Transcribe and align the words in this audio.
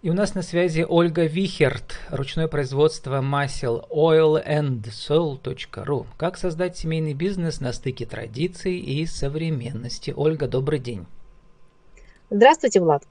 И 0.00 0.10
у 0.10 0.14
нас 0.14 0.36
на 0.36 0.42
связи 0.42 0.86
Ольга 0.88 1.26
Вихерт, 1.26 1.98
ручное 2.10 2.46
производство 2.46 3.20
масел 3.20 3.84
oilandsoul.ru. 3.90 6.06
Как 6.16 6.38
создать 6.38 6.78
семейный 6.78 7.14
бизнес 7.14 7.60
на 7.60 7.72
стыке 7.72 8.06
традиций 8.06 8.78
и 8.78 9.06
современности? 9.06 10.14
Ольга, 10.16 10.46
добрый 10.46 10.78
день. 10.78 11.04
Здравствуйте, 12.30 12.80
Влад. 12.80 13.02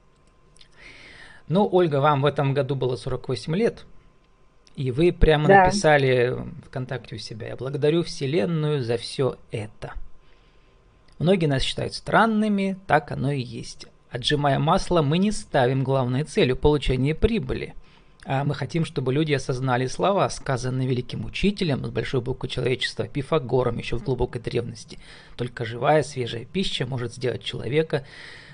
Ну, 1.48 1.68
Ольга, 1.70 1.96
вам 1.96 2.22
в 2.22 2.26
этом 2.26 2.54
году 2.54 2.74
было 2.74 2.96
48 2.96 3.54
лет, 3.54 3.84
и 4.74 4.90
вы 4.90 5.12
прямо 5.12 5.46
да. 5.46 5.66
написали 5.66 6.38
ВКонтакте 6.68 7.16
у 7.16 7.18
себя 7.18 7.48
«Я 7.48 7.56
благодарю 7.56 8.02
Вселенную 8.02 8.82
за 8.82 8.96
все 8.96 9.36
это». 9.50 9.92
Многие 11.18 11.48
нас 11.48 11.60
считают 11.60 11.92
странными, 11.92 12.78
так 12.86 13.12
оно 13.12 13.30
и 13.30 13.42
есть. 13.42 13.88
Отжимая 14.10 14.58
масло, 14.58 15.02
мы 15.02 15.18
не 15.18 15.32
ставим 15.32 15.84
главной 15.84 16.24
целью 16.24 16.56
получения 16.56 17.14
прибыли. 17.14 17.74
А 18.24 18.44
мы 18.44 18.54
хотим, 18.54 18.84
чтобы 18.84 19.12
люди 19.12 19.32
осознали 19.32 19.86
слова, 19.86 20.28
сказанные 20.30 20.88
великим 20.88 21.24
учителем 21.24 21.84
с 21.84 21.90
большой 21.90 22.20
буквы 22.20 22.48
человечества 22.48 23.06
Пифагором 23.06 23.78
еще 23.78 23.96
в 23.96 24.04
глубокой 24.04 24.40
древности. 24.40 24.98
Только 25.36 25.64
живая, 25.64 26.02
свежая 26.02 26.44
пища 26.44 26.86
может 26.86 27.14
сделать 27.14 27.42
человека 27.42 28.04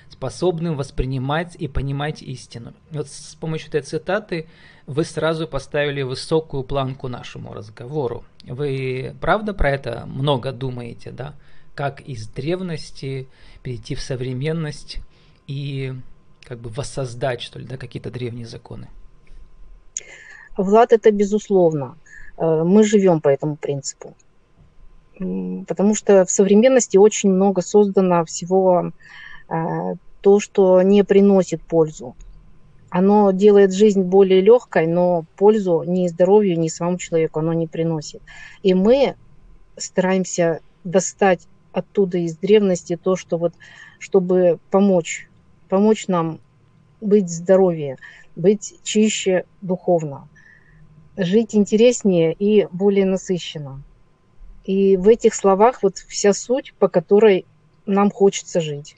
способным 0.09 0.75
воспринимать 0.75 1.55
и 1.55 1.67
понимать 1.67 2.21
истину. 2.21 2.73
Вот 2.91 3.09
с 3.09 3.35
помощью 3.35 3.69
этой 3.69 3.81
цитаты 3.81 4.47
вы 4.85 5.03
сразу 5.03 5.47
поставили 5.47 6.03
высокую 6.03 6.63
планку 6.63 7.07
нашему 7.07 7.53
разговору. 7.53 8.23
Вы 8.43 9.15
правда 9.19 9.53
про 9.53 9.71
это 9.71 10.05
много 10.05 10.51
думаете, 10.51 11.11
да? 11.11 11.33
Как 11.73 12.01
из 12.01 12.27
древности 12.27 13.27
перейти 13.63 13.95
в 13.95 14.01
современность– 14.01 14.99
и 15.47 15.93
как 16.43 16.59
бы 16.59 16.69
воссоздать, 16.69 17.41
что 17.41 17.59
ли, 17.59 17.65
да, 17.65 17.77
какие-то 17.77 18.11
древние 18.11 18.45
законы? 18.45 18.87
Влад, 20.57 20.93
это 20.93 21.11
безусловно. 21.11 21.97
Э, 22.37 22.63
мы 22.63 22.83
живем 22.83 23.21
по 23.21 23.29
этому 23.29 23.55
принципу. 23.55 24.15
Потому 25.17 25.95
что 25.95 26.25
в 26.25 26.31
современности 26.31 26.97
очень 26.97 27.31
много 27.31 27.61
создано 27.61 28.25
всего 28.25 28.91
э, 29.49 29.95
то, 30.21 30.39
что 30.39 30.81
не 30.81 31.03
приносит 31.03 31.61
пользу. 31.61 32.15
Оно 32.89 33.31
делает 33.31 33.73
жизнь 33.73 34.01
более 34.01 34.41
легкой, 34.41 34.87
но 34.87 35.25
пользу 35.37 35.83
ни 35.85 36.07
здоровью, 36.07 36.59
ни 36.59 36.67
самому 36.67 36.97
человеку 36.97 37.39
оно 37.39 37.53
не 37.53 37.67
приносит. 37.67 38.21
И 38.61 38.73
мы 38.73 39.15
стараемся 39.77 40.61
достать 40.83 41.47
оттуда 41.71 42.17
из 42.17 42.37
древности 42.37 42.95
то, 43.01 43.15
что 43.15 43.37
вот, 43.37 43.53
чтобы 43.99 44.59
помочь 44.69 45.27
помочь 45.69 46.07
нам 46.07 46.39
быть 47.01 47.29
здоровее, 47.29 47.97
быть 48.35 48.75
чище 48.83 49.45
духовно, 49.61 50.27
жить 51.17 51.55
интереснее 51.55 52.33
и 52.33 52.67
более 52.71 53.05
насыщенно. 53.05 53.81
И 54.63 54.97
в 54.97 55.07
этих 55.07 55.33
словах 55.35 55.83
вот 55.83 55.97
вся 55.97 56.33
суть, 56.33 56.73
по 56.79 56.87
которой 56.87 57.45
нам 57.85 58.09
хочется 58.09 58.61
жить. 58.61 58.97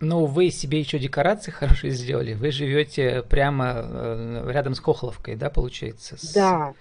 Ну, 0.00 0.26
вы 0.26 0.50
себе 0.50 0.78
еще 0.78 0.98
декорации 1.00 1.50
хорошие 1.50 1.90
сделали. 1.90 2.34
Вы 2.34 2.52
живете 2.52 3.24
прямо 3.28 3.72
э, 3.76 4.50
рядом 4.52 4.74
с 4.74 4.78
Хохловкой, 4.78 5.34
да, 5.34 5.50
получается? 5.50 6.16
С... 6.16 6.32
Да, 6.32 6.74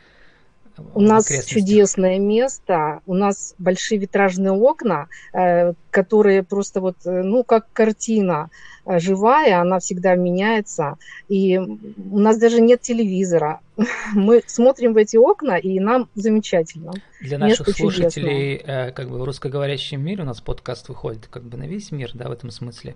у 0.93 1.01
нас 1.01 1.27
чудесное 1.45 2.19
место, 2.19 3.01
у 3.05 3.13
нас 3.13 3.55
большие 3.57 3.99
витражные 3.99 4.51
окна, 4.51 5.07
э, 5.33 5.73
которые 5.91 6.43
просто 6.43 6.81
вот, 6.81 6.97
э, 7.05 7.23
ну, 7.23 7.43
как 7.43 7.67
картина 7.73 8.49
э, 8.85 8.99
живая, 8.99 9.61
она 9.61 9.79
всегда 9.79 10.15
меняется. 10.15 10.97
И 11.27 11.57
у 11.57 12.19
нас 12.19 12.37
даже 12.37 12.61
нет 12.61 12.81
телевизора. 12.81 13.61
Мы 14.13 14.43
смотрим 14.45 14.93
в 14.93 14.97
эти 14.97 15.17
окна, 15.17 15.57
и 15.57 15.79
нам 15.79 16.09
замечательно. 16.15 16.93
Для 17.21 17.37
наших 17.37 17.67
место 17.67 17.81
слушателей, 17.81 18.57
чудесное. 18.57 18.91
как 18.91 19.09
бы 19.09 19.19
в 19.19 19.23
русскоговорящем 19.23 20.03
мире 20.03 20.23
у 20.23 20.25
нас 20.25 20.41
подкаст 20.41 20.89
выходит 20.89 21.27
как 21.27 21.43
бы 21.43 21.57
на 21.57 21.63
весь 21.63 21.91
мир, 21.91 22.11
да, 22.13 22.29
в 22.29 22.31
этом 22.31 22.51
смысле. 22.51 22.95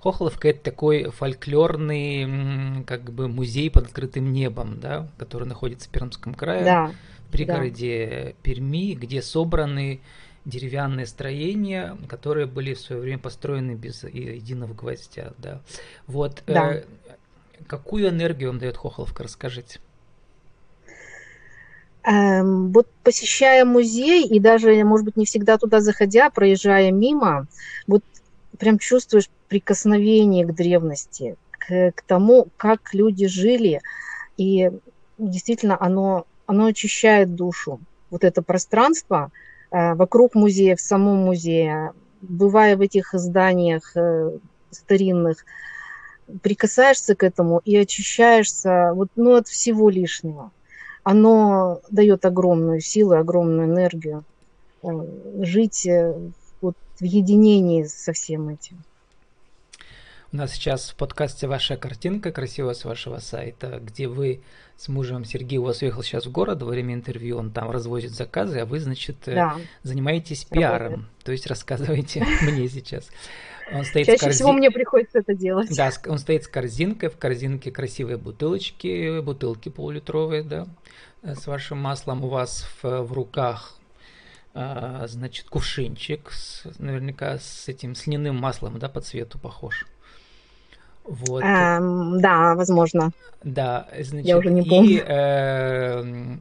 Хохоловка– 0.00 0.48
это 0.50 0.60
такой 0.60 1.04
фольклорный 1.04 2.84
как 2.84 3.12
бы 3.12 3.28
музей 3.28 3.70
под 3.70 3.86
открытым 3.86 4.32
небом, 4.32 4.80
да, 4.80 5.08
который 5.18 5.46
находится 5.46 5.88
в 5.88 5.92
Пермском 5.92 6.34
крае. 6.34 6.64
Да 6.64 6.90
пригороде 7.30 8.34
да. 8.34 8.42
Перми, 8.42 8.94
где 8.94 9.22
собраны 9.22 10.00
деревянные 10.44 11.06
строения, 11.06 11.96
которые 12.08 12.46
были 12.46 12.74
в 12.74 12.80
свое 12.80 13.00
время 13.00 13.18
построены 13.18 13.72
без 13.72 14.02
единого 14.04 14.74
гвоздя. 14.74 15.32
Да. 15.38 15.60
Вот 16.06 16.42
да. 16.46 16.74
Э, 16.74 16.84
какую 17.66 18.08
энергию 18.08 18.50
вам 18.50 18.58
дает 18.58 18.76
Хохоловка, 18.76 19.22
расскажите. 19.22 19.80
Эм, 22.02 22.72
вот 22.72 22.88
посещая 23.04 23.64
музей 23.64 24.26
и 24.26 24.40
даже, 24.40 24.82
может 24.84 25.04
быть, 25.04 25.16
не 25.16 25.26
всегда 25.26 25.58
туда 25.58 25.80
заходя, 25.80 26.30
проезжая 26.30 26.90
мимо, 26.92 27.46
вот 27.86 28.02
прям 28.58 28.78
чувствуешь 28.78 29.28
прикосновение 29.48 30.46
к 30.46 30.54
древности, 30.54 31.36
к, 31.50 31.92
к 31.92 32.02
тому, 32.02 32.48
как 32.56 32.94
люди 32.94 33.26
жили, 33.26 33.82
и 34.38 34.70
действительно 35.18 35.76
оно 35.78 36.26
оно 36.50 36.66
очищает 36.66 37.36
душу. 37.36 37.78
Вот 38.10 38.24
это 38.24 38.42
пространство 38.42 39.30
э, 39.70 39.94
вокруг 39.94 40.34
музея, 40.34 40.74
в 40.74 40.80
самом 40.80 41.18
музее, 41.18 41.92
бывая 42.22 42.76
в 42.76 42.80
этих 42.80 43.10
зданиях 43.12 43.96
э, 43.96 44.36
старинных, 44.72 45.44
прикасаешься 46.42 47.14
к 47.14 47.22
этому 47.22 47.60
и 47.64 47.76
очищаешься 47.76 48.90
вот, 48.94 49.10
ну, 49.14 49.36
от 49.36 49.46
всего 49.46 49.90
лишнего. 49.90 50.50
Оно 51.04 51.82
дает 51.88 52.24
огромную 52.24 52.80
силу, 52.80 53.12
огромную 53.14 53.68
энергию 53.68 54.24
э, 54.82 54.88
жить 55.42 55.88
вот, 56.60 56.74
в 56.98 57.04
единении 57.04 57.84
со 57.84 58.12
всем 58.12 58.48
этим. 58.48 58.82
У 60.32 60.36
нас 60.36 60.52
сейчас 60.52 60.90
в 60.90 60.94
подкасте 60.94 61.48
ваша 61.48 61.76
картинка 61.76 62.30
красивая 62.30 62.74
с 62.74 62.84
вашего 62.84 63.18
сайта, 63.18 63.80
где 63.82 64.06
вы 64.06 64.42
с 64.76 64.86
мужем 64.86 65.24
Сергеем, 65.24 65.62
у 65.62 65.64
вас 65.64 65.82
уехал 65.82 66.04
сейчас 66.04 66.26
в 66.26 66.30
город 66.30 66.62
во 66.62 66.68
время 66.68 66.94
интервью, 66.94 67.36
он 67.36 67.50
там 67.50 67.68
развозит 67.68 68.12
заказы, 68.12 68.60
а 68.60 68.64
вы, 68.64 68.78
значит, 68.78 69.16
э, 69.26 69.34
да. 69.34 69.56
занимаетесь 69.82 70.44
пиаром, 70.44 70.92
Работает. 70.92 71.24
то 71.24 71.32
есть 71.32 71.46
рассказывайте 71.48 72.24
мне 72.42 72.68
сейчас. 72.68 73.10
Он 73.72 73.84
стоит 73.84 74.06
Чаще 74.06 74.18
с 74.18 74.20
корзи... 74.20 74.36
всего 74.36 74.52
мне 74.52 74.70
приходится 74.70 75.18
это 75.18 75.34
делать. 75.34 75.76
Да, 75.76 75.90
он 76.06 76.18
стоит 76.18 76.44
с 76.44 76.48
корзинкой, 76.48 77.08
в 77.08 77.16
корзинке 77.16 77.72
красивые 77.72 78.16
бутылочки, 78.16 79.18
бутылки 79.20 79.68
полулитровые, 79.68 80.44
да, 80.44 80.68
э, 81.22 81.34
с 81.34 81.48
вашим 81.48 81.78
маслом. 81.78 82.24
У 82.24 82.28
вас 82.28 82.68
в, 82.82 83.02
в 83.02 83.12
руках 83.12 83.80
а, 84.54 85.06
значит, 85.08 85.48
кувшинчик, 85.48 86.30
с, 86.30 86.66
наверняка 86.78 87.38
с 87.38 87.68
этим 87.68 87.96
с 87.96 88.06
льняным 88.06 88.36
маслом, 88.36 88.78
да, 88.78 88.88
по 88.88 89.00
цвету 89.00 89.38
похож. 89.38 89.86
Вот. 91.04 91.42
Эм, 91.42 92.20
да, 92.20 92.54
возможно. 92.54 93.10
Да, 93.42 93.88
значит, 93.98 94.26
я 94.26 94.38
уже 94.38 94.50
не 94.50 94.62
помню. 94.62 94.90
И 94.90 95.02
э, 95.04 96.36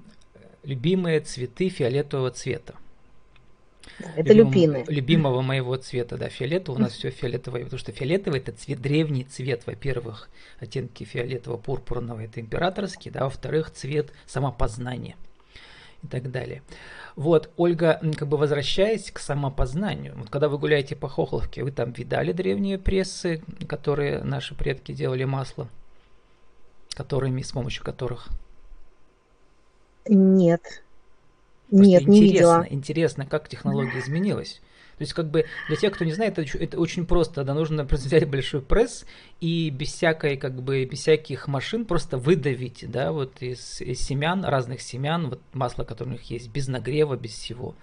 любимые 0.64 1.22
цветы 1.22 1.70
фиолетового 1.70 2.32
цвета. 2.32 2.76
это 4.16 4.34
любимого, 4.34 4.78
люпины. 4.80 4.86
Любимого 4.88 5.42
моего 5.42 5.76
цвета, 5.78 6.18
да, 6.18 6.30
фиолетового, 6.30 6.80
у 6.80 6.82
нас 6.84 6.94
все 6.94 7.10
фиолетовое, 7.10 7.64
потому 7.64 7.80
что 7.80 7.92
фиолетовый 7.92 8.40
это 8.40 8.52
цвет, 8.52 8.82
древний 8.82 9.24
цвет, 9.24 9.66
во-первых, 9.66 10.30
оттенки 10.60 11.04
фиолетово-пурпурного 11.04 12.26
это 12.26 12.40
императорский, 12.40 13.12
да, 13.12 13.24
во-вторых, 13.24 13.72
цвет 13.72 14.12
самопознания 14.26 15.16
и 16.04 16.08
так 16.08 16.32
далее. 16.32 16.64
Вот, 17.16 17.50
Ольга, 17.58 18.00
как 18.18 18.28
бы 18.28 18.38
возвращаясь 18.38 19.12
к 19.12 19.20
самопознанию, 19.20 20.16
вот 20.16 20.30
когда 20.30 20.48
вы 20.48 20.58
гуляете 20.58 20.96
по 20.96 21.10
Хохловке, 21.10 21.64
вы 21.64 21.72
там 21.72 21.92
видали 21.92 22.32
древние 22.32 22.78
прессы, 22.78 23.42
которые 23.68 24.24
наши 24.24 24.56
предки 24.56 24.94
делали 24.94 25.26
масло, 25.26 25.68
которыми, 26.94 27.42
с 27.42 27.52
помощью 27.52 27.84
которых? 27.84 28.30
Нет. 30.08 30.62
Просто 31.70 31.86
Нет, 31.86 32.08
не 32.08 32.22
видела. 32.22 32.66
Интересно, 32.70 33.26
как 33.26 33.48
технология 33.48 34.00
изменилась. 34.00 34.62
То 35.00 35.04
есть, 35.04 35.14
как 35.14 35.32
бы, 35.32 35.46
для 35.70 35.78
тех, 35.78 35.94
кто 35.94 36.04
не 36.04 36.12
знает, 36.12 36.38
это, 36.38 36.58
это 36.58 36.78
очень 36.78 37.06
просто, 37.06 37.46
да, 37.46 37.54
нужно 37.54 37.86
взять 37.86 38.30
большой 38.30 38.62
пресс 38.62 39.06
и 39.40 39.70
без 39.70 39.94
всякой, 39.94 40.36
как 40.36 40.62
бы, 40.62 40.84
без 40.84 41.00
всяких 41.00 41.48
машин 41.48 41.86
просто 41.86 42.18
выдавить, 42.18 42.84
да, 42.92 43.14
вот 43.14 43.42
из, 43.42 43.80
из 43.80 44.02
семян, 44.02 44.44
разных 44.44 44.82
семян, 44.82 45.30
вот 45.30 45.40
масло, 45.54 45.86
которое 45.86 46.10
у 46.10 46.14
них 46.16 46.24
есть, 46.24 46.50
без 46.50 46.68
нагрева, 46.68 47.16
без 47.16 47.32
всего. 47.32 47.76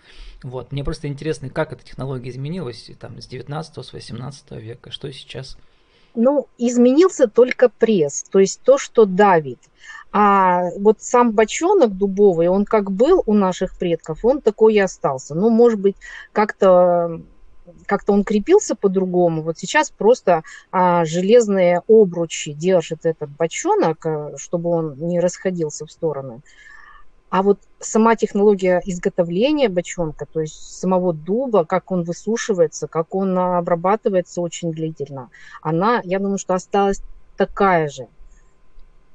Вот, 0.43 0.73
мне 0.73 0.85
просто 0.85 1.09
интересно, 1.09 1.49
как 1.49 1.73
эта 1.73 1.83
технология 1.83 2.29
изменилась, 2.29 2.91
там, 3.01 3.19
с 3.19 3.27
19 3.27 3.83
с 3.83 3.93
18 3.95 4.51
века, 4.51 4.91
что 4.91 5.11
сейчас? 5.11 5.57
Ну, 6.15 6.49
изменился 6.59 7.29
только 7.29 7.71
пресс, 7.71 8.25
то 8.25 8.41
есть 8.41 8.61
то, 8.61 8.77
что 8.77 9.07
давит. 9.07 9.61
А 10.19 10.71
вот 10.79 11.03
сам 11.03 11.33
бочонок 11.33 11.95
дубовый, 11.95 12.49
он 12.49 12.65
как 12.65 12.91
был 12.91 13.23
у 13.27 13.35
наших 13.35 13.77
предков, 13.77 14.25
он 14.25 14.41
такой 14.41 14.73
и 14.73 14.79
остался. 14.79 15.35
Ну, 15.35 15.51
может 15.51 15.79
быть, 15.79 15.97
как-то 16.33 17.21
как-то 17.85 18.15
он 18.15 18.25
крепился 18.25 18.75
по-другому. 18.77 19.43
Вот 19.43 19.59
сейчас 19.59 19.91
просто 19.91 20.43
а, 20.73 21.05
железные 21.05 21.83
обручи 21.87 22.55
держит 22.55 23.05
этот 23.05 23.29
бочонок, 23.29 24.07
а, 24.07 24.33
чтобы 24.39 24.71
он 24.71 24.95
не 25.07 25.21
расходился 25.21 25.85
в 25.85 25.93
стороны. 25.93 26.41
А 27.29 27.43
вот 27.43 27.59
сама 27.81 28.17
технология 28.17 28.81
изготовления 28.87 29.69
бочонка, 29.69 30.25
то 30.25 30.41
есть 30.41 30.79
самого 30.79 31.13
дуба, 31.13 31.67
как 31.67 31.93
он 31.93 32.05
высушивается, 32.05 32.89
как 32.89 33.15
он 33.15 33.39
обрабатывается 33.39 34.41
очень 34.41 34.73
длительно, 34.73 35.29
она, 35.61 36.01
я 36.05 36.21
думаю, 36.21 36.39
что 36.39 36.55
осталась 36.55 37.03
такая 37.37 37.91
же. 37.91 38.09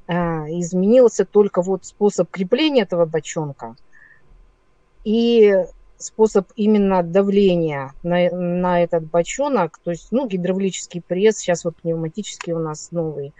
А, 0.07 0.45
изменился 0.50 1.25
только 1.25 1.62
вот 1.62 1.86
способ 1.86 2.30
крепления 2.30 2.83
этого 2.83 3.06
бочонка 3.06 3.75
и 5.03 5.65
способ 5.98 6.51
именно 6.56 7.03
давления 7.03 7.94
на, 8.03 8.30
на 8.31 8.83
этот 8.83 9.09
бочонок, 9.09 9.80
то 9.83 9.92
есть, 9.92 10.12
ну, 10.12 10.27
гидравлический 10.27 11.01
пресс, 11.01 11.38
сейчас 11.38 11.63
вот 11.63 11.75
пневматический 11.77 12.53
у 12.53 12.59
нас 12.59 12.92
новый. 12.92 13.33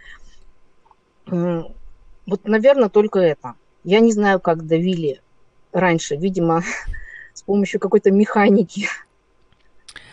Вот, 1.26 2.44
наверное, 2.44 2.88
только 2.88 3.18
это. 3.18 3.54
Я 3.84 4.00
не 4.00 4.12
знаю, 4.12 4.40
как 4.40 4.66
давили 4.66 5.20
раньше, 5.72 6.16
видимо, 6.16 6.62
с 7.34 7.42
помощью 7.42 7.80
какой-то 7.80 8.10
механики. 8.10 8.86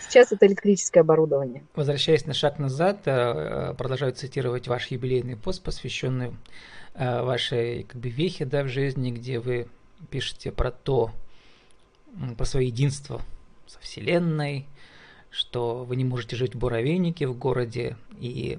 Сейчас 0.10 0.32
это 0.32 0.48
электрическое 0.48 1.04
оборудование. 1.04 1.64
Возвращаясь 1.76 2.26
на 2.26 2.34
шаг 2.34 2.58
назад, 2.58 3.02
э, 3.06 3.76
продолжаю 3.78 4.12
цитировать 4.14 4.68
ваш 4.68 4.88
юбилейный 4.88 5.38
пост, 5.38 5.62
посвященный 5.62 6.36
э, 6.96 7.22
вашей 7.22 7.84
как 7.84 8.02
бы 8.02 8.10
вехе 8.10 8.46
да, 8.46 8.64
в 8.64 8.70
жизни, 8.70 9.12
где 9.12 9.40
вы 9.40 9.68
пишете 10.10 10.52
про 10.52 10.72
то, 10.72 11.12
про 12.38 12.46
свое 12.46 12.68
единство 12.68 13.22
со 13.68 13.80
Вселенной, 13.82 14.66
что 15.30 15.84
вы 15.84 15.96
не 15.96 16.06
можете 16.06 16.36
жить 16.36 16.56
в 16.56 16.58
буровейнике 16.58 17.28
в 17.28 17.38
городе, 17.38 17.96
и 18.20 18.58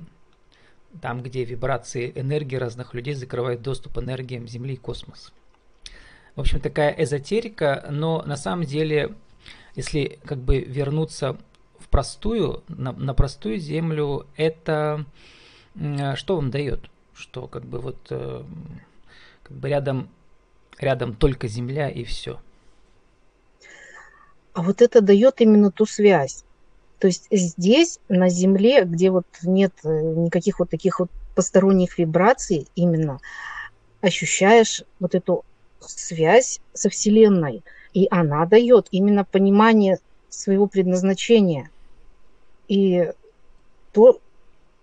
там, 1.02 1.22
где 1.22 1.44
вибрации 1.44 2.12
энергии 2.14 2.56
разных 2.56 2.94
людей 2.94 3.14
закрывают 3.14 3.62
доступ 3.62 3.98
энергиям 3.98 4.46
Земли 4.46 4.74
и 4.74 4.76
космоса. 4.76 5.32
В 6.36 6.40
общем, 6.40 6.60
такая 6.60 6.94
эзотерика, 6.96 7.88
но 7.90 8.22
на 8.22 8.36
самом 8.36 8.64
деле, 8.64 9.14
если 9.74 10.18
как 10.24 10.38
бы 10.38 10.60
вернуться 10.60 11.38
в 11.78 11.88
простую, 11.88 12.62
на, 12.68 12.92
на 12.92 13.14
простую 13.14 13.58
Землю, 13.58 14.26
это 14.36 15.04
что 16.14 16.36
вам 16.36 16.50
дает? 16.50 16.90
Что 17.14 17.46
как 17.46 17.64
бы 17.64 17.78
вот 17.78 17.98
э, 18.10 18.42
как 19.42 19.56
бы 19.56 19.68
рядом, 19.68 20.08
рядом 20.78 21.14
только 21.14 21.48
Земля 21.48 21.88
и 21.88 22.04
все– 22.04 22.40
а 24.52 24.62
вот 24.62 24.82
это 24.82 25.00
дает 25.00 25.40
именно 25.40 25.70
ту 25.70 25.86
связь. 25.86 26.44
То 26.98 27.06
есть 27.06 27.28
здесь, 27.30 27.98
на 28.08 28.28
Земле, 28.28 28.84
где 28.84 29.10
вот 29.10 29.26
нет 29.42 29.72
э, 29.84 29.88
никаких 29.88 30.58
вот 30.58 30.68
таких 30.68 31.00
вот 31.00 31.10
посторонних 31.34 31.98
вибраций, 31.98 32.66
именно 32.74 33.20
ощущаешь 34.00 34.84
вот 34.98 35.14
эту 35.14 35.44
связь 35.80 36.60
со 36.74 36.90
Вселенной. 36.90 37.62
И 37.92 38.06
она 38.10 38.46
дает 38.46 38.88
именно 38.90 39.24
понимание 39.24 39.98
своего 40.28 40.66
предназначения 40.66 41.70
и 42.68 43.12
то, 43.92 44.20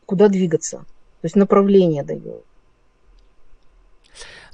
куда 0.05 0.27
двигаться. 0.27 0.79
То 0.79 1.25
есть 1.25 1.35
направление 1.35 2.03
дает. 2.03 2.43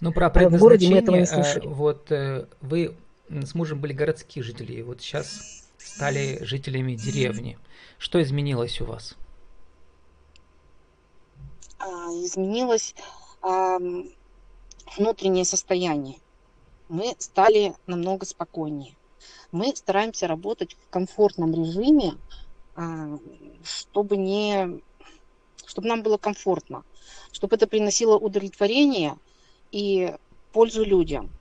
Ну, 0.02 0.12
про 0.12 0.30
предназначение, 0.30 0.58
в 0.58 0.62
городе 0.62 0.90
мы 0.90 0.98
этого 0.98 1.16
не 1.16 1.26
слышали. 1.26 1.68
Вот 1.68 2.12
э, 2.12 2.46
вы 2.62 2.96
с 3.30 3.56
мужем 3.56 3.80
были 3.80 3.94
городские 3.94 4.44
жители, 4.44 4.74
и 4.74 4.82
вот 4.82 5.02
сейчас 5.02 5.64
стали 5.78 6.44
жителями 6.44 6.96
деревни. 6.96 7.58
Что 7.98 8.22
изменилось 8.22 8.82
у 8.82 8.86
вас? 8.86 9.16
А, 11.80 11.86
изменилось 12.24 12.96
внутреннее 14.98 15.46
состояние. 15.46 16.18
Мы 16.90 17.16
стали 17.20 17.74
намного 17.88 18.26
спокойнее. 18.26 18.96
Мы 19.52 19.76
стараемся 19.76 20.28
работать 20.28 20.76
в 20.76 20.90
комфортном 20.90 21.54
режиме, 21.54 22.18
а, 22.76 23.18
чтобы 23.64 24.18
не, 24.18 24.82
чтобы 25.66 25.88
нам 25.88 26.04
было 26.04 26.18
комфортно, 26.18 26.84
чтобы 27.32 27.56
это 27.56 27.68
приносило 27.68 28.18
удовлетворение 28.18 29.18
и 29.72 30.14
пользу 30.52 30.84
людям 30.84 31.32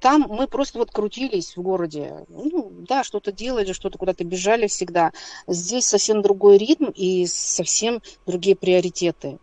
там 0.00 0.26
мы 0.28 0.46
просто 0.46 0.78
вот 0.78 0.90
крутились 0.90 1.56
в 1.56 1.62
городе, 1.62 2.24
ну, 2.28 2.70
да, 2.88 3.02
что-то 3.02 3.32
делали, 3.32 3.72
что-то 3.72 3.98
куда-то 3.98 4.24
бежали 4.24 4.66
всегда. 4.66 5.12
Здесь 5.46 5.86
совсем 5.86 6.22
другой 6.22 6.58
ритм 6.58 6.86
и 6.94 7.26
совсем 7.26 8.02
другие 8.26 8.56
приоритеты. 8.56 9.38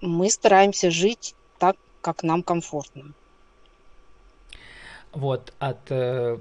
Мы 0.00 0.30
стараемся 0.30 0.90
жить 0.90 1.34
так, 1.58 1.76
как 2.00 2.22
нам 2.22 2.42
комфортно. 2.42 3.12
Вот, 5.12 5.52
от 5.58 5.90
э, 5.90 6.38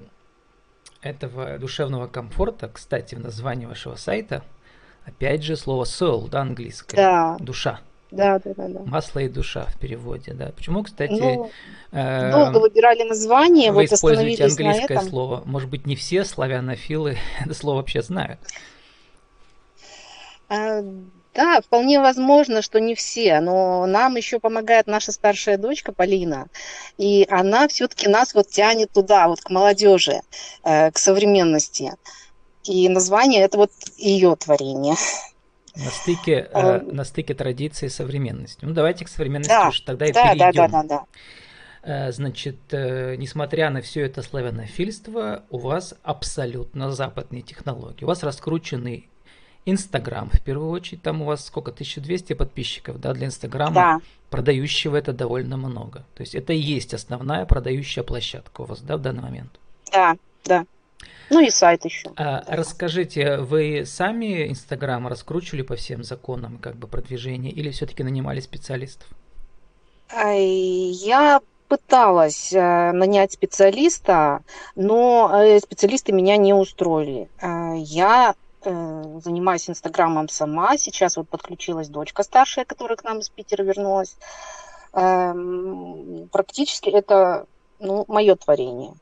этого 1.01 1.57
душевного 1.57 2.07
комфорта, 2.07 2.69
кстати, 2.69 3.15
в 3.15 3.19
названии 3.19 3.65
вашего 3.65 3.95
сайта, 3.95 4.43
опять 5.05 5.43
же, 5.43 5.55
слово 5.55 5.85
soul, 5.85 6.29
да, 6.29 6.41
английское, 6.41 6.97
да. 6.97 7.37
душа. 7.39 7.81
Да, 8.11 8.39
да, 8.39 8.53
да, 8.55 8.67
да. 8.67 8.79
Масло 8.85 9.19
и 9.19 9.29
душа 9.29 9.65
в 9.65 9.77
переводе, 9.77 10.33
да. 10.33 10.51
Почему, 10.55 10.83
кстати, 10.83 11.11
ну, 11.11 11.51
э, 11.91 12.31
долго 12.31 12.57
выбирали 12.57 13.03
название, 13.03 13.71
вы 13.71 13.83
вот 13.83 13.91
используете 13.91 14.45
английское 14.45 14.95
на 14.95 14.99
этом. 14.99 15.09
слово. 15.09 15.43
Может 15.45 15.69
быть, 15.69 15.85
не 15.85 15.95
все 15.95 16.25
славянофилы 16.25 17.17
это 17.39 17.53
слово 17.53 17.77
вообще 17.77 18.01
знают. 18.01 18.39
А, 21.39 21.55
да, 21.55 21.61
вполне 21.61 21.99
возможно, 21.99 22.61
что 22.61 22.79
не 22.79 22.95
все, 22.95 23.39
но 23.39 23.85
нам 23.85 24.17
еще 24.17 24.39
помогает 24.39 24.87
наша 24.87 25.11
старшая 25.11 25.57
дочка 25.57 25.93
Полина, 25.93 26.47
и 26.97 27.25
она 27.29 27.67
все-таки 27.69 28.09
нас 28.09 28.33
вот 28.33 28.49
тянет 28.49 28.91
туда, 28.91 29.27
вот 29.27 29.39
к 29.39 29.49
молодежи, 29.49 30.21
э, 30.63 30.91
к 30.91 30.97
современности. 30.97 31.93
И 32.65 32.89
название 32.89 33.43
это 33.43 33.57
вот 33.57 33.71
ее 33.97 34.35
творение. 34.35 34.95
На 35.75 35.89
стыке, 35.91 36.49
э, 36.51 36.81
на 36.81 37.05
стыке 37.05 37.33
традиции 37.33 37.85
и 37.85 37.89
современности. 37.89 38.65
Ну, 38.65 38.73
давайте 38.73 39.05
к 39.05 39.07
современности 39.07 39.49
да, 39.49 39.69
уж 39.69 39.79
тогда 39.79 40.07
да, 40.07 40.09
и 40.09 40.13
перейдем. 40.37 40.51
Да, 40.51 40.67
да, 40.67 40.83
да, 40.83 40.83
да. 40.83 41.05
Э, 41.83 42.11
значит, 42.11 42.57
э, 42.71 43.15
несмотря 43.15 43.69
на 43.69 43.81
все 43.81 44.01
это 44.01 44.21
славянофильство, 44.21 45.43
у 45.49 45.57
вас 45.57 45.95
абсолютно 46.03 46.91
западные 46.91 47.43
технологии. 47.43 48.03
У 48.03 48.07
вас 48.07 48.23
раскрученный 48.23 49.09
Инстаграм, 49.65 50.29
в 50.29 50.41
первую 50.41 50.71
очередь, 50.71 51.01
там 51.01 51.21
у 51.21 51.25
вас 51.25 51.45
сколько, 51.45 51.71
1200 51.71 52.33
подписчиков, 52.33 52.99
да, 52.99 53.13
для 53.13 53.27
Инстаграма, 53.27 53.73
да. 53.73 53.99
продающего 54.29 54.95
это 54.95 55.13
довольно 55.13 55.57
много. 55.57 56.05
То 56.15 56.21
есть 56.21 56.35
это 56.35 56.53
и 56.53 56.57
есть 56.57 56.93
основная 56.93 57.45
продающая 57.45 58.03
площадка 58.03 58.61
у 58.61 58.65
вас, 58.65 58.81
да, 58.81 58.97
в 58.97 59.01
данный 59.01 59.21
момент? 59.21 59.59
Да, 59.91 60.15
да. 60.45 60.65
Ну 61.29 61.39
и 61.41 61.49
сайт 61.49 61.85
еще. 61.85 62.09
А, 62.15 62.43
расскажите, 62.47 63.37
вы 63.37 63.83
сами 63.85 64.49
Инстаграм 64.49 65.07
раскручивали 65.07 65.61
по 65.61 65.75
всем 65.75 66.03
законам 66.03 66.57
как 66.57 66.75
бы 66.75 66.87
продвижения 66.87 67.51
или 67.51 67.69
все-таки 67.69 68.03
нанимали 68.03 68.39
специалистов? 68.39 69.07
Я 70.11 71.41
пыталась 71.67 72.51
э, 72.51 72.91
нанять 72.91 73.33
специалиста, 73.33 74.41
но 74.75 75.31
э, 75.31 75.59
специалисты 75.59 76.11
меня 76.11 76.35
не 76.35 76.51
устроили. 76.51 77.29
Э, 77.39 77.75
я 77.77 78.33
занимаюсь 78.63 79.69
Инстаграмом 79.69 80.29
сама. 80.29 80.77
Сейчас 80.77 81.17
вот 81.17 81.29
подключилась 81.29 81.87
дочка 81.87 82.23
старшая, 82.23 82.65
которая 82.65 82.97
к 82.97 83.03
нам 83.03 83.19
из 83.19 83.29
Питера 83.29 83.63
вернулась. 83.63 84.17
Эм, 84.93 86.29
практически 86.31 86.89
это 86.89 87.45
ну, 87.79 88.05
мое 88.07 88.35
творение. 88.35 88.93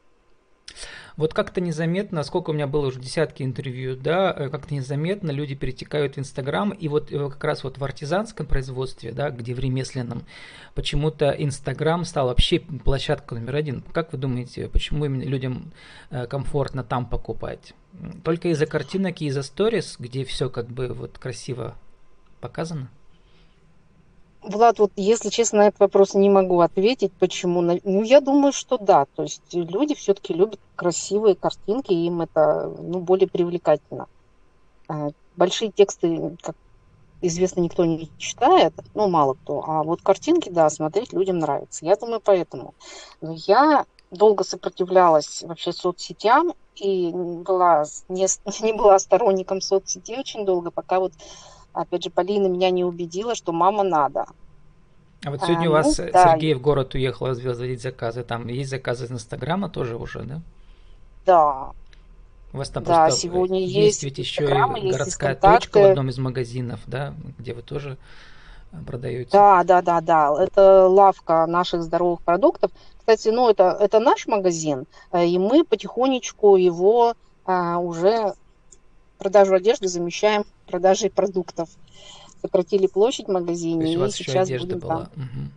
Вот 1.18 1.34
как-то 1.34 1.62
незаметно, 1.62 2.22
сколько 2.22 2.52
у 2.52 2.54
меня 2.54 2.68
было 2.68 2.88
уже 2.88 3.00
десятки 3.00 3.42
интервью, 3.42 3.96
да, 3.96 4.32
э, 4.38 4.50
как-то 4.50 4.76
незаметно 4.76 5.32
люди 5.32 5.56
перетекают 5.56 6.16
в 6.16 6.20
Инстаграм, 6.20 6.70
и 6.70 6.88
вот 6.88 7.12
э, 7.12 7.30
как 7.30 7.44
раз 7.44 7.64
вот 7.64 7.80
в 7.80 7.84
артизанском 7.84 8.46
производстве, 8.46 9.12
да, 9.12 9.32
где 9.32 9.56
в 9.56 9.60
ремесленном, 9.60 10.26
почему-то 10.76 11.32
Инстаграм 11.32 12.06
стал 12.06 12.28
вообще 12.28 12.60
площадкой 12.60 13.40
номер 13.40 13.56
один. 13.56 13.84
Как 13.94 14.14
вы 14.14 14.20
думаете, 14.20 14.70
почему 14.70 15.06
именно 15.06 15.24
людям 15.24 15.74
э, 16.12 16.28
комфортно 16.28 16.84
там 16.84 17.08
покупать? 17.08 17.74
Только 18.24 18.50
из-за 18.50 18.68
картинок 18.68 19.20
и 19.22 19.26
из-за 19.26 19.42
сторис, 19.42 19.96
где 19.98 20.24
все 20.24 20.52
как 20.52 20.68
бы 20.68 20.90
вот 20.90 21.18
красиво 21.18 21.76
показано? 22.42 22.92
Влад, 24.48 24.80
вот 24.80 24.92
если 24.96 25.30
честно 25.30 25.60
на 25.60 25.68
этот 25.68 25.80
вопрос 25.82 26.14
не 26.14 26.30
могу 26.30 26.62
ответить, 26.62 27.12
почему. 27.20 27.62
Ну, 27.62 28.04
я 28.04 28.22
думаю, 28.22 28.54
что 28.54 28.78
да. 28.78 29.06
То 29.16 29.24
есть 29.24 29.42
люди 29.54 29.94
все-таки 29.94 30.34
любят 30.34 30.60
красивые 30.76 31.36
картинки, 31.36 31.92
им 31.92 32.22
это 32.22 32.74
ну, 32.80 33.00
более 33.00 33.28
привлекательно. 33.28 34.08
А, 34.88 35.10
большие 35.36 35.72
тексты, 35.72 36.38
как 36.42 36.56
известно, 37.22 37.60
никто 37.62 37.84
не 37.84 38.10
читает, 38.18 38.74
ну, 38.94 39.10
мало 39.10 39.34
кто. 39.34 39.64
А 39.68 39.84
вот 39.84 40.02
картинки, 40.02 40.50
да, 40.50 40.70
смотреть 40.70 41.12
людям 41.12 41.40
нравится. 41.40 41.86
Я 41.86 41.98
думаю, 41.98 42.22
поэтому. 42.24 42.74
Но 43.20 43.34
я 43.36 43.86
долго 44.12 44.46
сопротивлялась 44.46 45.44
вообще 45.44 45.74
соцсетям, 45.74 46.54
и 46.76 47.12
была, 47.12 47.84
не, 48.08 48.28
не 48.62 48.74
была 48.74 48.98
сторонником 49.00 49.60
соцсетей 49.60 50.20
очень 50.20 50.46
долго, 50.46 50.72
пока 50.72 51.00
вот, 51.00 51.12
опять 51.82 52.04
же, 52.04 52.10
Полина 52.10 52.48
меня 52.48 52.70
не 52.70 52.84
убедила, 52.84 53.36
что 53.36 53.52
мама 53.52 53.84
надо. 53.84 54.26
А 55.26 55.32
вот 55.32 55.42
сегодня 55.42 55.68
а, 55.68 55.70
у 55.70 55.74
вас 55.74 55.98
ну, 55.98 56.10
да. 56.12 56.34
Сергей 56.34 56.54
в 56.54 56.62
город 56.62 56.94
уехал 56.94 57.28
разводить 57.28 57.82
заказы. 57.82 58.24
Там 58.24 58.48
есть 58.48 58.70
заказы 58.70 59.06
из 59.06 59.12
Инстаграма 59.12 59.70
тоже 59.70 59.98
уже, 59.98 60.22
да? 60.24 60.42
Да. 61.26 61.72
У 62.54 62.58
вас 62.58 62.70
там 62.70 62.84
да, 62.84 63.06
просто 63.06 63.20
сегодня 63.22 63.60
есть, 63.60 63.76
есть 63.76 64.04
ведь 64.04 64.18
еще 64.20 64.46
и 64.46 64.92
городская 64.92 65.36
точка 65.36 65.80
в 65.80 65.86
одном 65.88 66.10
из 66.10 66.18
магазинов, 66.18 66.80
да, 66.88 67.14
где 67.38 67.54
вы 67.54 67.62
тоже 67.62 67.98
э, 68.72 68.78
продаете. 68.86 69.30
Да, 69.32 69.64
да, 69.64 69.82
да, 69.82 70.02
да. 70.02 70.44
Это 70.44 70.88
лавка 70.88 71.46
наших 71.46 71.84
здоровых 71.84 72.22
продуктов. 72.22 72.72
Кстати, 73.00 73.30
ну 73.30 73.50
это, 73.50 73.78
это 73.80 74.00
наш 74.00 74.28
магазин, 74.28 74.86
э, 75.12 75.26
и 75.26 75.38
мы 75.38 75.66
потихонечку 75.66 76.56
его 76.56 77.16
а, 77.46 77.80
уже 77.80 78.34
продажу 79.18 79.56
одежды 79.56 79.88
замещаем 79.88 80.46
продажей 80.68 81.10
продуктов 81.10 81.70
сократили 82.42 82.88
площадь 82.88 83.28
в 83.28 83.32
магазине. 83.32 83.82
То 83.82 83.86
есть 83.88 83.98
у 83.98 84.00
вас 84.02 84.16
и 84.16 84.24
еще 84.24 84.32
сейчас 84.32 84.48
одежда 84.48 84.68
будем 84.68 84.80
была. 84.80 84.96
Там. 84.96 85.24
Угу. 85.24 85.52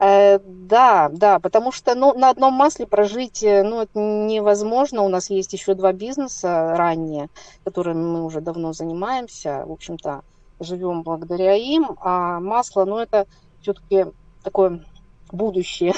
Э, 0.00 0.38
да, 0.38 1.10
да, 1.12 1.40
потому 1.40 1.72
что 1.72 1.94
ну, 1.94 2.14
на 2.14 2.30
одном 2.30 2.54
масле 2.54 2.86
прожить 2.86 3.42
э, 3.42 3.64
ну, 3.64 3.82
это 3.82 3.98
невозможно. 3.98 5.02
У 5.02 5.08
нас 5.08 5.28
есть 5.28 5.52
еще 5.52 5.74
два 5.74 5.92
бизнеса 5.92 6.74
ранние, 6.76 7.28
которыми 7.64 8.04
мы 8.04 8.24
уже 8.24 8.40
давно 8.40 8.72
занимаемся. 8.72 9.64
В 9.66 9.72
общем-то, 9.72 10.22
живем 10.60 11.02
благодаря 11.02 11.54
им. 11.54 11.96
А 12.00 12.38
масло, 12.38 12.84
ну, 12.84 12.98
это 12.98 13.26
все-таки 13.60 14.06
такое 14.44 14.84
будущее. 15.32 15.94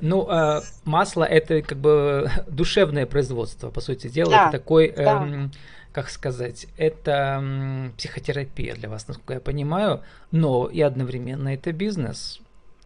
Ну, 0.00 0.28
э, 0.28 0.62
масло 0.84 1.22
это 1.22 1.62
как 1.62 1.78
бы 1.78 2.28
душевное 2.48 3.06
производство, 3.06 3.70
по 3.70 3.80
сути 3.80 4.08
дела. 4.08 4.30
Да, 4.30 4.42
это 4.48 4.58
такой 4.58 4.92
да. 4.96 5.48
Как 5.92 6.08
сказать, 6.10 6.66
это 6.76 7.92
психотерапия 7.96 8.74
для 8.74 8.88
вас, 8.88 9.08
насколько 9.08 9.34
я 9.34 9.40
понимаю, 9.40 10.02
но 10.30 10.68
и 10.68 10.80
одновременно 10.80 11.54
это 11.54 11.72
бизнес. 11.72 12.40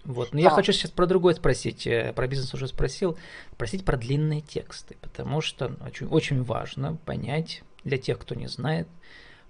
Вот. 0.04 0.32
Но 0.32 0.38
да. 0.38 0.44
я 0.44 0.50
хочу 0.50 0.72
сейчас 0.72 0.90
про 0.90 1.06
другое 1.06 1.34
спросить. 1.34 1.86
Э, 1.86 2.12
про 2.14 2.28
бизнес 2.28 2.54
уже 2.54 2.68
спросил. 2.68 3.18
Спросить 3.52 3.84
про 3.84 3.96
длинные 3.96 4.40
тексты, 4.40 4.96
потому 5.00 5.40
что 5.40 5.72
очень, 5.84 6.06
очень 6.06 6.42
важно 6.42 6.96
понять 7.04 7.62
для 7.82 7.98
тех, 7.98 8.18
кто 8.18 8.36
не 8.36 8.46
знает, 8.46 8.86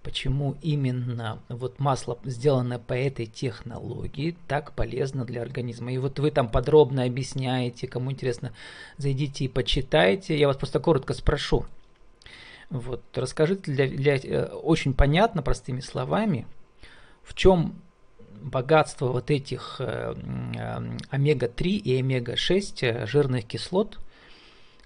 почему 0.02 0.56
именно 0.62 1.40
вот 1.48 1.78
масло, 1.78 2.18
сделанное 2.24 2.78
по 2.78 2.94
этой 2.94 3.26
технологии, 3.26 4.36
так 4.48 4.72
полезно 4.72 5.24
для 5.24 5.42
организма. 5.42 5.92
И 5.92 5.98
вот 5.98 6.18
вы 6.18 6.30
там 6.30 6.48
подробно 6.48 7.04
объясняете, 7.04 7.86
кому 7.86 8.12
интересно, 8.12 8.52
зайдите 8.96 9.44
и 9.44 9.48
почитайте. 9.48 10.38
Я 10.38 10.46
вас 10.46 10.56
просто 10.56 10.80
коротко 10.80 11.12
спрошу. 11.12 11.66
Вот, 12.70 13.02
расскажите 13.14 13.70
для, 13.70 13.86
для, 13.86 14.16
э, 14.16 14.46
очень 14.46 14.92
понятно, 14.92 15.42
простыми 15.42 15.80
словами, 15.80 16.46
в 17.22 17.34
чем 17.34 17.80
богатство 18.40 19.06
вот 19.06 19.30
этих 19.30 19.76
э, 19.78 20.14
э, 20.14 20.96
омега-3 21.10 21.66
и 21.68 22.00
омега-6 22.00 23.06
жирных 23.06 23.46
кислот, 23.46 23.98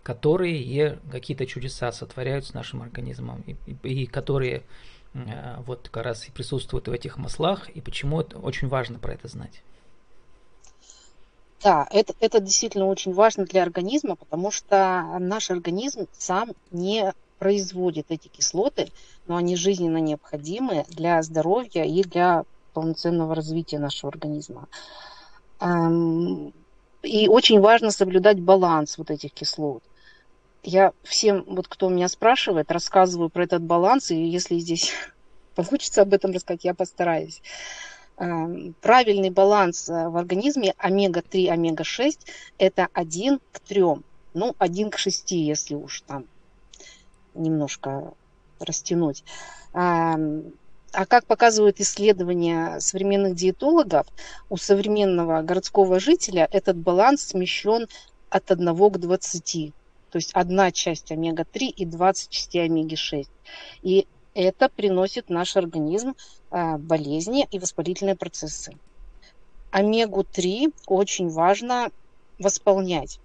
которые 0.02 0.98
какие-то 1.10 1.46
чудеса 1.46 1.92
сотворяют 1.92 2.46
с 2.46 2.54
нашим 2.54 2.82
организмом 2.82 3.42
и, 3.46 3.56
и, 3.66 4.02
и 4.02 4.06
которые 4.06 4.62
вот 5.66 5.88
как 5.90 6.04
раз 6.04 6.28
и 6.28 6.30
присутствуют 6.30 6.86
в 6.86 6.92
этих 6.92 7.18
маслах, 7.18 7.68
и 7.68 7.80
почему 7.80 8.20
это 8.20 8.38
очень 8.38 8.68
важно 8.68 9.00
про 9.00 9.14
это 9.14 9.26
знать. 9.26 9.62
Да, 11.64 11.86
это, 11.90 12.14
это 12.20 12.38
действительно 12.38 12.86
очень 12.86 13.12
важно 13.12 13.44
для 13.44 13.62
организма, 13.62 14.14
потому 14.14 14.52
что 14.52 15.16
наш 15.18 15.50
организм 15.50 16.06
сам 16.12 16.52
не 16.70 17.12
производит 17.40 18.06
эти 18.10 18.28
кислоты, 18.28 18.92
но 19.26 19.36
они 19.36 19.56
жизненно 19.56 19.96
необходимы 19.96 20.84
для 20.88 21.20
здоровья 21.22 21.84
и 21.84 22.04
для 22.04 22.44
полноценного 22.74 23.34
развития 23.34 23.78
нашего 23.78 24.12
организма. 24.12 24.68
Эм, 25.58 26.52
и 27.02 27.28
очень 27.28 27.60
важно 27.60 27.90
соблюдать 27.90 28.38
баланс 28.38 28.98
вот 28.98 29.10
этих 29.10 29.32
кислот. 29.32 29.82
Я 30.62 30.92
всем, 31.02 31.44
вот 31.46 31.66
кто 31.66 31.88
меня 31.88 32.08
спрашивает, 32.08 32.70
рассказываю 32.70 33.30
про 33.30 33.44
этот 33.44 33.62
баланс, 33.62 34.10
и 34.10 34.22
если 34.22 34.58
здесь 34.58 34.92
получится 35.54 36.02
об 36.02 36.12
этом 36.12 36.32
рассказать, 36.32 36.64
я 36.64 36.74
постараюсь. 36.74 37.40
Эм, 38.18 38.74
правильный 38.82 39.30
баланс 39.30 39.88
э, 39.88 40.10
в 40.10 40.16
организме 40.18 40.74
омега-3, 40.76 41.48
омега-6 41.48 42.18
это 42.58 42.88
1 42.92 43.40
к 43.50 43.60
3, 43.60 43.82
ну 44.34 44.54
1 44.58 44.90
к 44.90 44.98
6, 44.98 45.32
если 45.32 45.74
уж 45.74 46.02
там 46.02 46.26
немножко 47.34 48.12
растянуть. 48.58 49.24
А, 49.72 50.16
а 50.92 51.06
как 51.06 51.26
показывают 51.26 51.80
исследования 51.80 52.80
современных 52.80 53.34
диетологов, 53.36 54.06
у 54.48 54.56
современного 54.56 55.42
городского 55.42 56.00
жителя 56.00 56.48
этот 56.50 56.76
баланс 56.76 57.22
смещен 57.28 57.86
от 58.28 58.50
1 58.50 58.76
к 58.76 58.98
20. 58.98 59.72
То 60.10 60.16
есть 60.16 60.32
одна 60.32 60.72
часть 60.72 61.12
омега-3 61.12 61.66
и 61.66 61.84
20 61.84 62.30
частей 62.30 62.64
омеги-6. 62.64 63.28
И 63.82 64.06
это 64.34 64.68
приносит 64.68 65.26
в 65.26 65.30
наш 65.30 65.56
организм 65.56 66.14
а, 66.50 66.78
болезни 66.78 67.46
и 67.50 67.58
воспалительные 67.58 68.16
процессы. 68.16 68.72
Омегу-3 69.70 70.74
очень 70.86 71.28
важно 71.28 71.90
восполнять. 72.40 73.20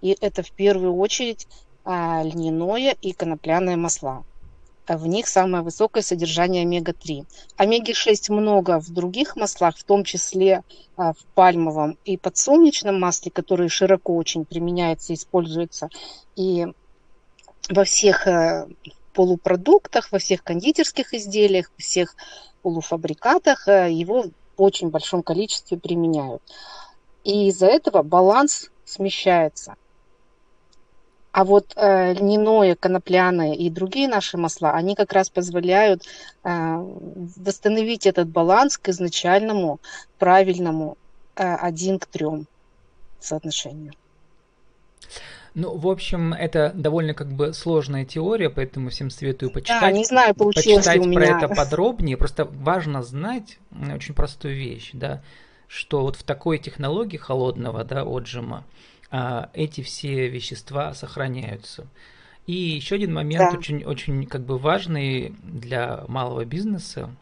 И 0.00 0.16
это 0.20 0.42
в 0.42 0.50
первую 0.50 0.96
очередь 0.96 1.46
льняное 1.84 2.96
и 3.00 3.12
конопляное 3.12 3.76
масла. 3.76 4.24
В 4.88 5.06
них 5.06 5.28
самое 5.28 5.62
высокое 5.62 6.02
содержание 6.02 6.62
омега-3. 6.62 7.24
Омеги-6 7.56 8.32
много 8.32 8.80
в 8.80 8.90
других 8.90 9.36
маслах, 9.36 9.76
в 9.76 9.84
том 9.84 10.02
числе 10.02 10.64
а, 10.96 11.12
в 11.12 11.18
пальмовом 11.34 11.96
и 12.04 12.16
подсолнечном 12.16 12.98
масле, 12.98 13.30
которые 13.30 13.68
широко 13.68 14.16
очень 14.16 14.44
применяются 14.44 15.14
используются. 15.14 15.90
И 16.34 16.66
во 17.68 17.84
всех 17.84 18.26
э, 18.26 18.66
полупродуктах, 19.12 20.10
во 20.10 20.18
всех 20.18 20.42
кондитерских 20.42 21.14
изделиях, 21.14 21.70
во 21.76 21.80
всех 21.80 22.16
полуфабрикатах 22.62 23.68
э, 23.68 23.92
его 23.92 24.24
в 24.24 24.30
очень 24.56 24.90
большом 24.90 25.22
количестве 25.22 25.78
применяют. 25.78 26.42
И 27.22 27.48
из-за 27.48 27.66
этого 27.66 28.02
баланс 28.02 28.70
смещается. 28.84 29.76
А 31.32 31.44
вот 31.44 31.72
э, 31.76 32.12
льняное, 32.14 32.74
конопляное 32.74 33.54
и 33.54 33.70
другие 33.70 34.08
наши 34.08 34.36
масла, 34.36 34.72
они 34.72 34.96
как 34.96 35.12
раз 35.12 35.30
позволяют 35.30 36.02
э, 36.42 36.48
восстановить 37.36 38.06
этот 38.06 38.28
баланс 38.28 38.78
к 38.78 38.88
изначальному 38.88 39.78
правильному 40.18 40.98
э, 41.36 41.54
один 41.54 42.00
к 42.00 42.06
трем 42.06 42.46
соотношению. 43.20 43.92
Ну, 45.54 45.76
в 45.76 45.88
общем, 45.88 46.32
это 46.32 46.72
довольно 46.74 47.14
как 47.14 47.32
бы 47.32 47.52
сложная 47.52 48.04
теория, 48.04 48.50
поэтому 48.50 48.90
всем 48.90 49.10
советую 49.10 49.50
почитать. 49.50 49.80
Да, 49.80 49.90
не 49.90 50.04
знаю, 50.04 50.34
получилось 50.34 50.86
почитать 50.86 50.94
ли 50.94 51.00
у 51.00 51.14
про 51.14 51.26
меня. 51.26 51.38
это 51.38 51.48
подробнее. 51.48 52.16
Просто 52.16 52.44
важно 52.44 53.02
знать 53.02 53.58
очень 53.94 54.14
простую 54.14 54.56
вещь, 54.56 54.90
да, 54.92 55.22
что 55.66 56.02
вот 56.02 56.16
в 56.16 56.22
такой 56.22 56.58
технологии 56.58 57.16
холодного, 57.16 57.84
да, 57.84 58.04
отжима, 58.04 58.64
эти 59.10 59.82
все 59.82 60.28
вещества 60.28 60.94
сохраняются. 60.94 61.86
И 62.46 62.52
еще 62.52 62.96
один 62.96 63.14
момент 63.14 63.52
да. 63.52 63.58
очень, 63.58 63.84
очень 63.84 64.26
как 64.26 64.42
бы 64.42 64.58
важный 64.58 65.34
для 65.42 66.04
малого 66.08 66.44
бизнеса 66.44 67.14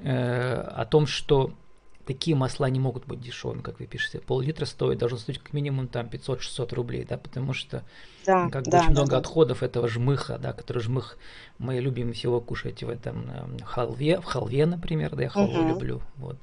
э, 0.00 0.54
о 0.54 0.84
том, 0.84 1.06
что 1.06 1.52
такие 2.04 2.36
масла 2.36 2.68
не 2.68 2.78
могут 2.78 3.06
быть 3.06 3.20
дешевыми, 3.20 3.62
как 3.62 3.80
вы 3.80 3.86
пишете. 3.86 4.20
Пол-литра 4.20 4.66
стоит, 4.66 4.98
должен 4.98 5.18
стоить 5.18 5.38
как 5.38 5.52
минимум 5.52 5.88
там 5.88 6.06
500-600 6.06 6.74
рублей, 6.74 7.06
да, 7.08 7.16
потому 7.16 7.54
что 7.54 7.84
да, 8.26 8.50
как 8.50 8.64
да, 8.64 8.80
очень 8.80 8.88
да, 8.88 8.92
много 8.92 9.10
да. 9.12 9.18
отходов 9.18 9.62
этого 9.62 9.88
жмыха, 9.88 10.38
да, 10.38 10.52
который 10.52 10.82
жмых 10.82 11.16
мы 11.58 11.78
любим 11.80 12.12
всего 12.12 12.40
кушать 12.40 12.82
в 12.82 12.90
этом 12.90 13.30
э, 13.30 13.64
халве, 13.64 14.20
в 14.20 14.24
халве, 14.24 14.66
например, 14.66 15.16
да, 15.16 15.22
я 15.22 15.28
халву 15.28 15.58
угу. 15.58 15.68
люблю, 15.70 16.02
вот. 16.16 16.36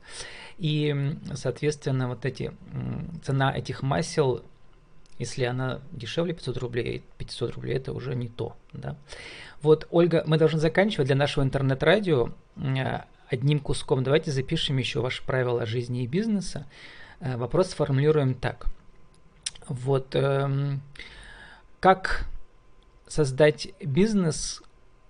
И, 0.58 1.16
соответственно, 1.36 2.08
вот 2.08 2.26
эти, 2.26 2.52
цена 3.24 3.56
этих 3.56 3.84
масел 3.84 4.44
если 5.22 5.46
она 5.46 5.82
дешевле 5.92 6.34
500 6.34 6.58
рублей, 6.58 7.04
500 7.20 7.54
рублей 7.54 7.76
это 7.76 7.94
уже 7.94 8.16
не 8.16 8.28
то. 8.28 8.56
Да? 8.74 8.96
Вот, 9.62 9.88
Ольга, 9.92 10.24
мы 10.26 10.40
должны 10.40 10.60
заканчивать 10.60 11.06
для 11.06 11.16
нашего 11.16 11.44
интернет-радио 11.44 12.32
э, 12.56 13.02
одним 13.30 13.60
куском. 13.60 14.04
Давайте 14.04 14.32
запишем 14.32 14.78
еще 14.78 15.00
ваши 15.00 15.24
правила 15.24 15.68
жизни 15.68 16.04
и 16.04 16.08
бизнеса. 16.08 16.66
Э, 17.20 17.38
вопрос 17.38 17.70
сформулируем 17.70 18.34
так. 18.34 18.66
Вот 19.68 20.16
эм, 20.16 20.82
как 21.80 22.26
создать 23.08 23.68
бизнес, 23.80 24.64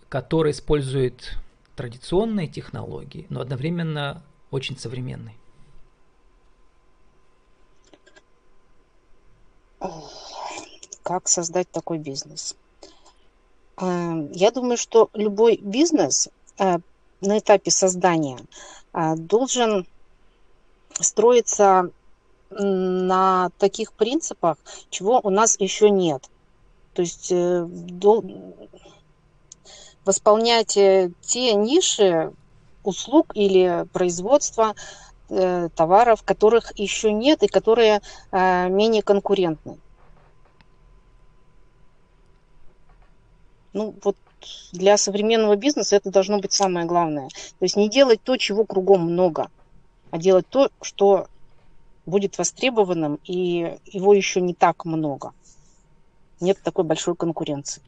который 0.10 0.52
использует 0.52 1.38
традиционные 1.78 2.50
технологии, 2.50 3.28
но 3.30 3.40
одновременно 3.40 4.24
очень 4.50 4.78
современный? 4.78 5.38
Как 11.04 11.28
создать 11.28 11.70
такой 11.72 11.98
бизнес. 11.98 12.56
Э, 13.78 14.28
я 14.34 14.52
думаю, 14.52 14.78
что 14.78 15.10
любой 15.14 15.58
бизнес 15.58 16.30
э, 16.58 16.78
на 17.22 17.40
этапе 17.40 17.72
создания 17.72 18.40
должен 18.94 19.88
строиться 21.00 21.92
на 22.50 23.52
таких 23.58 23.94
принципах, 23.94 24.58
чего 24.90 25.22
у 25.24 25.30
нас 25.30 25.58
еще 25.60 25.90
нет. 25.90 26.30
То 26.94 27.04
есть 27.04 27.32
восполнять 30.04 30.74
те 30.74 31.54
ниши 31.54 32.34
услуг 32.84 33.28
или 33.34 33.88
производства 33.94 34.74
э, 34.74 35.11
товаров, 35.76 36.24
которых 36.24 36.78
еще 36.78 37.12
нет 37.14 37.44
и 37.44 37.48
которые 37.48 38.02
э, 38.32 38.70
менее 38.70 39.02
конкурентны. 39.02 39.78
Ну 43.74 43.96
вот 44.04 44.18
для 44.72 44.98
современного 44.98 45.56
бизнеса 45.56 45.96
это 45.96 46.12
должно 46.12 46.40
быть 46.40 46.52
самое 46.52 46.86
главное. 46.86 47.30
То 47.30 47.66
есть 47.66 47.78
не 47.78 47.90
делать 47.90 48.22
то, 48.22 48.38
чего 48.38 48.66
кругом 48.66 49.02
много, 49.02 49.50
а 50.10 50.18
делать 50.18 50.48
то, 50.50 50.70
что 50.82 51.28
будет 52.06 52.38
востребованным, 52.38 53.20
и 53.24 53.78
его 53.86 54.14
еще 54.14 54.42
не 54.42 54.54
так 54.54 54.86
много. 54.86 55.34
Нет 56.40 56.58
такой 56.64 56.84
большой 56.84 57.16
конкуренции. 57.16 57.82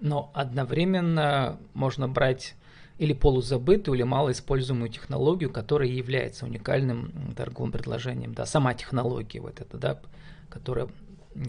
Но 0.00 0.30
одновременно 0.34 1.58
можно 1.74 2.08
брать 2.08 2.54
или 2.98 3.12
полузабытую, 3.12 3.96
или 3.96 4.02
малоиспользуемую 4.02 4.88
технологию, 4.88 5.52
которая 5.52 5.88
является 5.88 6.46
уникальным 6.46 7.34
торговым 7.36 7.72
предложением. 7.72 8.34
Да, 8.34 8.46
сама 8.46 8.74
технология 8.74 9.40
вот 9.40 9.60
эта, 9.60 9.76
да, 9.76 10.00
которая 10.48 10.88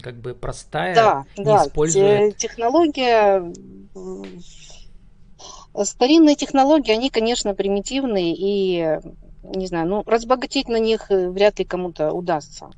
как 0.02 0.16
бы 0.16 0.34
простая, 0.34 0.94
да, 0.94 1.24
не 1.38 1.44
да. 1.44 1.64
использует... 1.64 2.36
Технология, 2.36 3.52
старинные 5.82 6.36
технологии, 6.36 6.92
они, 6.92 7.08
конечно, 7.08 7.54
примитивные 7.54 8.34
и, 8.36 9.00
не 9.42 9.66
знаю, 9.66 9.88
ну, 9.88 10.02
разбогатеть 10.06 10.68
на 10.68 10.78
них 10.78 11.06
вряд 11.08 11.58
ли 11.58 11.64
кому-то 11.64 12.12
удастся. 12.12 12.68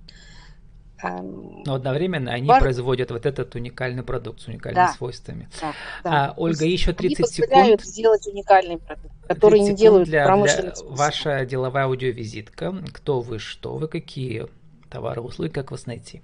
Но 1.02 1.74
одновременно 1.74 2.32
они 2.32 2.46
Бар... 2.46 2.60
производят 2.60 3.10
вот 3.10 3.26
этот 3.26 3.54
уникальный 3.54 4.02
продукт 4.02 4.40
с 4.40 4.48
уникальными 4.48 4.86
да. 4.86 4.92
свойствами. 4.92 5.48
Да, 5.60 5.72
да. 6.04 6.10
А, 6.10 6.34
Ольга, 6.36 6.64
еще 6.64 6.92
30 6.92 7.18
они 7.20 7.28
секунд. 7.28 7.80
сделать 7.82 8.26
уникальный 8.26 8.78
продукт, 8.78 9.14
который 9.26 9.60
не 9.60 9.74
делают 9.74 10.08
для, 10.08 10.24
для 10.24 10.74
Ваша 10.84 11.46
деловая 11.46 11.84
аудиовизитка. 11.84 12.74
Кто 12.92 13.20
вы, 13.20 13.38
что 13.38 13.76
вы, 13.76 13.88
какие 13.88 14.46
товары, 14.90 15.20
услуги, 15.20 15.50
как 15.50 15.70
вас 15.70 15.86
найти? 15.86 16.22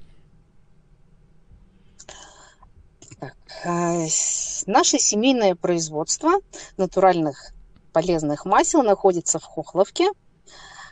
Так, 3.18 3.34
а, 3.64 4.04
наше 4.66 4.98
семейное 4.98 5.54
производство 5.54 6.32
натуральных 6.76 7.52
полезных 7.92 8.44
масел 8.44 8.82
находится 8.82 9.38
в 9.38 9.44
Хохловке– 9.44 10.10
Э, 10.18 10.25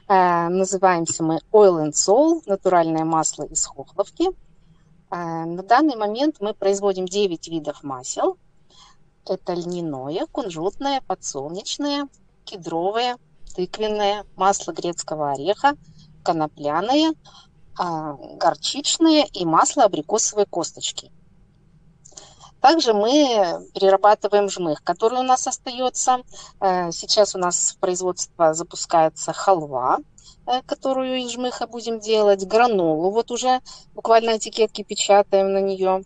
называемся 0.08 1.22
мы 1.22 1.40
Oil 1.52 1.86
and 1.86 1.92
Soul, 1.92 2.42
натуральное 2.46 3.04
масло 3.04 3.44
из 3.44 3.64
хохловки. 3.64 4.28
Э, 5.10 5.44
на 5.44 5.62
данный 5.62 5.96
момент 5.96 6.36
мы 6.40 6.54
производим 6.54 7.06
9 7.06 7.48
видов 7.48 7.82
масел. 7.82 8.36
Это 9.26 9.54
льняное, 9.54 10.26
кунжутное, 10.30 11.00
подсолнечное, 11.06 12.08
кедровое, 12.44 13.16
тыквенное, 13.54 14.26
масло 14.36 14.72
грецкого 14.72 15.32
ореха, 15.32 15.76
конопляное, 16.22 17.12
э, 17.12 18.14
горчичное 18.36 19.26
и 19.32 19.44
масло 19.44 19.84
абрикосовой 19.84 20.46
косточки. 20.46 21.10
Также 22.64 22.94
мы 22.94 23.68
перерабатываем 23.74 24.48
жмых, 24.48 24.82
который 24.82 25.18
у 25.18 25.22
нас 25.22 25.46
остается. 25.46 26.22
Э, 26.60 26.92
сейчас 26.92 27.34
у 27.34 27.38
нас 27.38 27.72
в 27.72 27.76
производство 27.76 28.54
запускается 28.54 29.34
халва, 29.34 29.98
э, 30.46 30.62
которую 30.62 31.18
из 31.18 31.32
жмыха 31.32 31.66
будем 31.66 32.00
делать, 32.00 32.46
гранолу, 32.46 33.10
вот 33.10 33.30
уже 33.30 33.60
буквально 33.94 34.38
этикетки 34.38 34.82
печатаем 34.82 35.52
на 35.52 35.60
нее. 35.60 36.04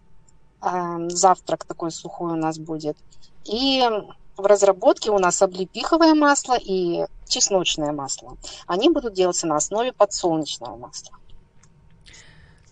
Э, 0.61 1.09
завтрак 1.11 1.65
такой 1.65 1.93
сухой 1.93 2.33
у 2.33 2.37
нас 2.37 2.59
будет. 2.59 2.97
И 3.45 3.89
в 4.37 4.45
разработке 4.45 5.13
у 5.13 5.19
нас 5.21 5.41
облепиховое 5.41 6.15
масло 6.15 6.59
и 6.61 7.07
чесночное 7.29 7.93
масло. 7.93 8.37
Они 8.67 8.89
будут 8.89 9.13
делаться 9.13 9.47
на 9.47 9.55
основе 9.55 9.93
подсолнечного 9.93 10.75
масла. 10.75 11.19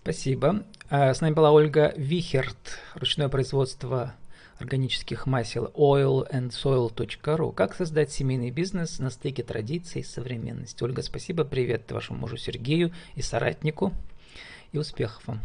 Спасибо. 0.07 0.63
А, 0.89 1.13
с 1.13 1.19
нами 1.19 1.33
была 1.33 1.51
Ольга 1.51 1.93
Вихерт, 1.97 2.79
ручное 2.95 3.27
производство 3.27 4.15
органических 4.57 5.25
масел 5.25 5.65
oilandsoil.ru. 5.75 7.53
Как 7.53 7.75
создать 7.75 8.09
семейный 8.09 8.49
бизнес 8.49 8.99
на 8.99 9.09
стыке 9.09 9.43
традиций 9.43 9.99
и 9.99 10.05
современности. 10.05 10.81
Ольга, 10.81 11.01
спасибо. 11.01 11.43
Привет 11.43 11.91
вашему 11.91 12.19
мужу 12.19 12.37
Сергею 12.37 12.93
и 13.15 13.21
соратнику. 13.21 13.91
И 14.71 14.77
успехов 14.77 15.27
вам. 15.27 15.41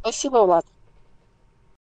Спасибо, 0.00 0.38
Влад. 0.46 0.64